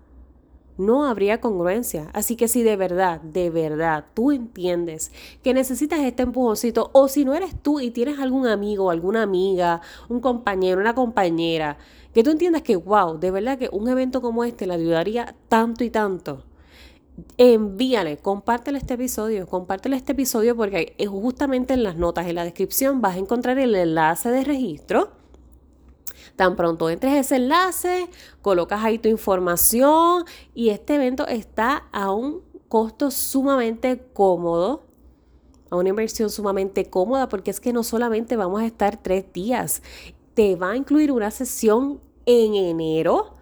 no 0.80 1.04
habría 1.04 1.40
congruencia. 1.40 2.10
Así 2.12 2.34
que 2.34 2.48
si 2.48 2.62
de 2.62 2.76
verdad, 2.76 3.20
de 3.20 3.50
verdad, 3.50 4.06
tú 4.14 4.32
entiendes 4.32 5.12
que 5.42 5.54
necesitas 5.54 6.00
este 6.00 6.24
empujoncito, 6.24 6.90
o 6.92 7.06
si 7.08 7.24
no 7.24 7.34
eres 7.34 7.54
tú 7.62 7.80
y 7.80 7.90
tienes 7.90 8.18
algún 8.18 8.46
amigo, 8.46 8.90
alguna 8.90 9.22
amiga, 9.22 9.80
un 10.08 10.20
compañero, 10.20 10.80
una 10.80 10.94
compañera, 10.94 11.78
que 12.12 12.24
tú 12.24 12.30
entiendas 12.30 12.62
que, 12.62 12.76
wow, 12.76 13.18
de 13.18 13.30
verdad 13.30 13.58
que 13.58 13.68
un 13.70 13.88
evento 13.88 14.20
como 14.20 14.44
este 14.44 14.66
le 14.66 14.74
ayudaría 14.74 15.36
tanto 15.48 15.84
y 15.84 15.90
tanto. 15.90 16.44
Envíale, 17.36 18.16
compártele 18.16 18.78
este 18.78 18.94
episodio, 18.94 19.46
compártele 19.46 19.96
este 19.96 20.12
episodio 20.12 20.56
porque 20.56 20.96
justamente 21.06 21.74
en 21.74 21.82
las 21.82 21.96
notas, 21.96 22.26
en 22.26 22.36
la 22.36 22.44
descripción 22.44 23.02
vas 23.02 23.16
a 23.16 23.18
encontrar 23.18 23.58
el 23.58 23.74
enlace 23.74 24.30
de 24.30 24.42
registro 24.42 25.19
Tan 26.36 26.56
pronto 26.56 26.90
entres 26.90 27.14
ese 27.14 27.36
enlace, 27.36 28.08
colocas 28.42 28.84
ahí 28.84 28.98
tu 28.98 29.08
información 29.08 30.24
y 30.54 30.70
este 30.70 30.94
evento 30.94 31.26
está 31.26 31.88
a 31.92 32.12
un 32.12 32.42
costo 32.68 33.10
sumamente 33.10 34.00
cómodo, 34.12 34.84
a 35.70 35.76
una 35.76 35.88
inversión 35.88 36.30
sumamente 36.30 36.88
cómoda, 36.88 37.28
porque 37.28 37.50
es 37.50 37.60
que 37.60 37.72
no 37.72 37.82
solamente 37.82 38.36
vamos 38.36 38.60
a 38.62 38.66
estar 38.66 38.96
tres 38.96 39.32
días, 39.32 39.82
te 40.34 40.56
va 40.56 40.70
a 40.70 40.76
incluir 40.76 41.12
una 41.12 41.30
sesión 41.30 42.00
en 42.26 42.54
enero 42.54 43.39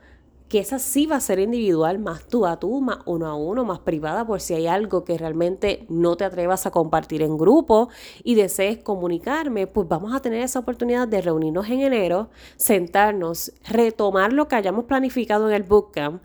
que 0.48 0.58
esa 0.61 0.78
sí 0.78 1.06
va 1.06 1.16
a 1.16 1.20
ser 1.20 1.38
individual, 1.38 1.98
más 1.98 2.26
tú 2.26 2.46
a 2.46 2.58
tú, 2.58 2.80
más 2.80 2.98
uno 3.04 3.26
a 3.26 3.34
uno, 3.34 3.64
más 3.64 3.80
privada, 3.80 4.26
por 4.26 4.40
si 4.40 4.54
hay 4.54 4.66
algo 4.66 5.04
que 5.04 5.18
realmente 5.18 5.84
no 5.88 6.16
te 6.16 6.24
atrevas 6.24 6.64
a 6.66 6.70
compartir 6.70 7.22
en 7.22 7.37
grupo 7.37 7.90
y 8.24 8.34
desees 8.34 8.78
comunicarme, 8.78 9.66
pues 9.66 9.87
vamos 9.88 10.14
a 10.14 10.20
tener 10.20 10.42
esa 10.42 10.61
oportunidad 10.61 11.06
de 11.06 11.20
reunirnos 11.20 11.68
en 11.68 11.80
enero, 11.80 12.30
sentarnos, 12.56 13.52
retomar 13.68 14.32
lo 14.32 14.48
que 14.48 14.56
hayamos 14.56 14.87
planificado 14.87 15.48
en 15.48 15.54
el 15.54 15.64
bootcamp, 15.64 16.22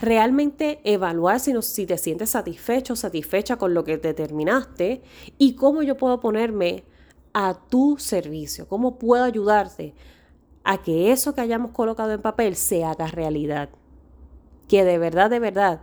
realmente 0.00 0.80
evaluar 0.84 1.40
si, 1.40 1.52
si 1.62 1.86
te 1.86 1.98
sientes 1.98 2.30
satisfecho, 2.30 2.94
satisfecha 2.94 3.56
con 3.56 3.74
lo 3.74 3.82
que 3.82 3.96
determinaste 3.96 5.02
y 5.36 5.54
cómo 5.54 5.82
yo 5.82 5.96
puedo 5.96 6.20
ponerme 6.20 6.84
a 7.32 7.54
tu 7.68 7.96
servicio, 7.98 8.68
cómo 8.68 8.98
puedo 8.98 9.24
ayudarte 9.24 9.94
a 10.64 10.78
que 10.78 11.12
eso 11.12 11.34
que 11.34 11.42
hayamos 11.42 11.72
colocado 11.72 12.12
en 12.12 12.22
papel 12.22 12.56
se 12.56 12.84
haga 12.84 13.06
realidad. 13.06 13.68
Que 14.66 14.84
de 14.84 14.98
verdad, 14.98 15.28
de 15.28 15.38
verdad, 15.38 15.82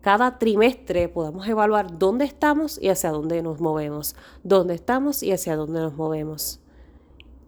cada 0.00 0.38
trimestre 0.38 1.08
podamos 1.08 1.46
evaluar 1.46 1.98
dónde 1.98 2.24
estamos 2.24 2.80
y 2.82 2.88
hacia 2.88 3.10
dónde 3.10 3.42
nos 3.42 3.60
movemos. 3.60 4.16
Dónde 4.42 4.74
estamos 4.74 5.22
y 5.22 5.30
hacia 5.30 5.56
dónde 5.56 5.80
nos 5.80 5.94
movemos. 5.94 6.60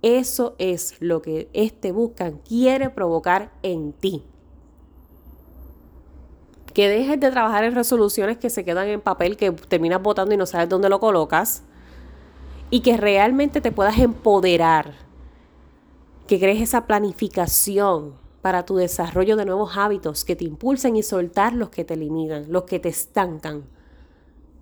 Eso 0.02 0.54
es 0.58 0.96
lo 1.00 1.20
que 1.20 1.48
este 1.52 1.92
Buscan 1.92 2.38
quiere 2.38 2.90
provocar 2.90 3.52
en 3.62 3.92
ti. 3.92 4.24
Que 6.74 6.88
dejes 6.88 7.20
de 7.20 7.30
trabajar 7.30 7.64
en 7.64 7.74
resoluciones 7.74 8.38
que 8.38 8.50
se 8.50 8.64
quedan 8.64 8.88
en 8.88 9.00
papel, 9.00 9.36
que 9.36 9.50
terminas 9.52 10.02
votando 10.02 10.34
y 10.34 10.36
no 10.36 10.46
sabes 10.46 10.68
dónde 10.68 10.88
lo 10.88 11.00
colocas. 11.00 11.64
Y 12.70 12.80
que 12.80 12.96
realmente 12.96 13.60
te 13.60 13.72
puedas 13.72 13.98
empoderar 13.98 14.94
que 16.26 16.38
crees 16.38 16.60
esa 16.60 16.86
planificación 16.86 18.14
para 18.42 18.64
tu 18.64 18.76
desarrollo 18.76 19.36
de 19.36 19.44
nuevos 19.44 19.76
hábitos 19.76 20.24
que 20.24 20.36
te 20.36 20.44
impulsen 20.44 20.96
y 20.96 21.02
soltar 21.02 21.54
los 21.54 21.70
que 21.70 21.84
te 21.84 21.96
limitan, 21.96 22.50
los 22.50 22.64
que 22.64 22.80
te 22.80 22.88
estancan. 22.88 23.64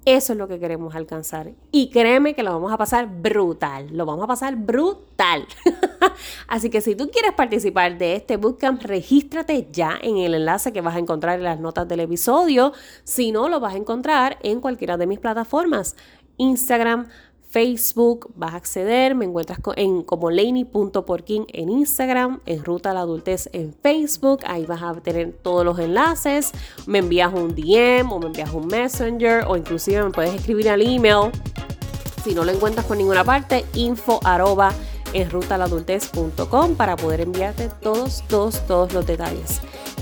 Eso 0.07 0.33
es 0.33 0.39
lo 0.39 0.49
que 0.49 0.59
queremos 0.59 0.95
alcanzar. 0.95 1.53
Y 1.71 1.91
créeme 1.91 2.35
que 2.35 2.43
lo 2.43 2.53
vamos 2.53 2.73
a 2.73 2.79
pasar 2.79 3.07
brutal. 3.07 3.89
Lo 3.93 4.07
vamos 4.07 4.25
a 4.25 4.29
pasar 4.29 4.57
brutal. 4.57 5.47
Así 6.49 6.71
que 6.71 6.81
si 6.81 6.95
tú 6.95 7.11
quieres 7.11 7.33
participar 7.33 7.99
de 7.99 8.17
este 8.17 8.39
bootcamp, 8.39 8.83
regístrate 8.83 9.69
ya 9.71 9.99
en 10.01 10.17
el 10.17 10.35
enlace 10.35 10.73
que 10.73 10.81
vas 10.81 10.97
a 10.97 11.01
encontrar 11.01 11.39
en 11.39 11.45
las 11.45 11.61
notas 11.61 11.87
del 11.87 12.01
episodio. 12.01 12.73
Si 13.05 13.31
no, 13.31 13.51
lo 13.51 13.61
vas 13.61 13.75
a 13.75 13.79
encontrar 13.79 14.39
en 14.43 14.61
cualquiera 14.61 14.97
de 14.97 15.07
mis 15.07 15.19
plataformas. 15.19 15.97
Instagram, 16.39 17.09
Facebook, 17.51 18.31
vas 18.37 18.55
a 18.55 18.57
acceder, 18.57 19.17
me 19.17 19.25
encuentras 19.25 19.59
en 19.77 20.03
como 20.03 20.31
laney.porkin 20.31 21.47
en 21.53 21.69
Instagram, 21.69 22.41
en 22.47 22.65
Ruta 22.65 22.93
a 22.93 22.95
la 22.95 23.01
Adultez 23.01 23.51
en 23.53 23.75
Facebook, 23.75 24.41
ahí 24.47 24.65
vas 24.67 24.83
a 24.83 24.95
tener 25.01 25.33
todos 25.33 25.65
los 25.65 25.79
enlaces, 25.81 26.53
me 26.87 26.99
envías 26.99 27.35
un 27.35 27.55
DM 27.57 28.13
o 28.13 28.21
me 28.21 28.27
envías 28.27 28.53
un 28.53 28.69
Messenger 28.69 29.45
o 29.49 29.57
inclusive 29.57 30.03
me 30.05 30.11
puedes 30.11 30.33
escribir 30.33 30.71
al 30.71 30.81
email. 30.81 31.33
Si 32.23 32.35
no 32.35 32.45
lo 32.45 32.53
encuentras 32.53 32.87
por 32.87 32.97
ninguna 32.97 33.25
parte, 33.25 33.65
info 33.75 34.21
arroba 34.23 34.73
en 35.13 35.29
rutaladultez.com 35.29 36.77
para 36.77 36.97
poder 36.97 37.23
enviarte 37.23 37.69
todos, 37.83 38.23
todos, 38.29 38.65
todos 38.67 38.93
los 38.93 39.07
detalles. 39.07 39.61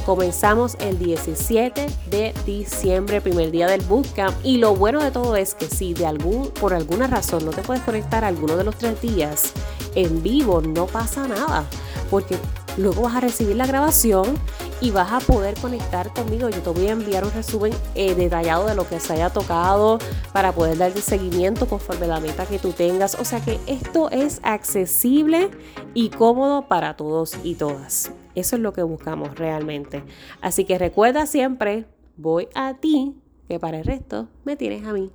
Comenzamos 0.09 0.75
el 0.81 0.99
17 0.99 1.87
de 2.09 2.33
diciembre, 2.47 3.21
primer 3.21 3.51
día 3.51 3.67
del 3.67 3.83
bootcamp. 3.83 4.35
Y 4.43 4.57
lo 4.57 4.75
bueno 4.75 5.05
de 5.05 5.11
todo 5.11 5.37
es 5.37 5.55
que 5.55 5.67
si 5.67 5.93
de 5.93 6.07
algún, 6.07 6.49
por 6.49 6.73
alguna 6.73 7.09
razón 7.09 7.45
no 7.45 7.51
te 7.51 7.61
puedes 7.61 7.83
conectar 7.83 8.25
a 8.25 8.29
alguno 8.29 8.57
de 8.57 8.65
los 8.65 8.75
tres 8.79 9.03
días 9.03 9.53
en 9.95 10.23
vivo, 10.23 10.63
no 10.63 10.87
pasa 10.87 11.29
nada. 11.29 11.67
Porque 12.09 12.39
luego 12.79 13.03
vas 13.03 13.17
a 13.17 13.21
recibir 13.21 13.57
la 13.57 13.67
grabación 13.67 14.39
y 14.81 14.91
vas 14.91 15.13
a 15.13 15.21
poder 15.21 15.55
conectar 15.61 16.13
conmigo. 16.13 16.49
Yo 16.49 16.63
te 16.63 16.71
voy 16.71 16.87
a 16.87 16.93
enviar 16.93 17.25
un 17.25 17.33
resumen 17.33 17.73
eh, 17.95 18.15
detallado 18.15 18.67
de 18.67 18.75
lo 18.75 18.89
que 18.89 19.01
se 19.01 19.15
haya 19.15 19.31
tocado 19.31 19.99
para 20.33 20.53
poder 20.53 20.79
darte 20.79 21.01
seguimiento 21.01 21.67
conforme 21.67 22.07
la 22.07 22.21
meta 22.21 22.47
que 22.47 22.59
tú 22.59 22.73
tengas. 22.73 23.19
O 23.21 23.25
sea 23.25 23.41
que 23.41 23.59
esto 23.67 24.11
es 24.11 24.41
accesible 24.43 25.51
y 25.95 26.11
cómodo 26.11 26.69
para 26.69 26.97
todos 26.97 27.37
y 27.43 27.57
todas. 27.57 28.13
Eso 28.35 28.57
es 28.57 28.63
lo 28.63 28.73
que 28.73 28.83
buscamos 28.83 29.35
realmente. 29.37 30.05
Así 30.41 30.65
que 30.65 30.79
recuerda 30.79 31.27
siempre, 31.27 31.87
voy 32.17 32.49
a 32.55 32.75
ti, 32.75 33.17
que 33.49 33.59
para 33.59 33.79
el 33.79 33.85
resto 33.85 34.29
me 34.45 34.57
tienes 34.57 34.87
a 34.87 34.93
mí. 34.93 35.11